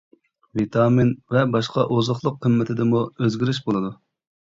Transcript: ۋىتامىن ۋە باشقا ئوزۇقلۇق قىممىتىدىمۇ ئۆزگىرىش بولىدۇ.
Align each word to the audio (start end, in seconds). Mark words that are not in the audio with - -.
ۋىتامىن 0.61 1.11
ۋە 1.35 1.45
باشقا 1.57 1.87
ئوزۇقلۇق 1.99 2.43
قىممىتىدىمۇ 2.49 3.07
ئۆزگىرىش 3.15 3.65
بولىدۇ. 3.71 3.99